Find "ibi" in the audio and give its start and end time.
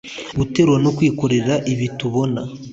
1.73-1.87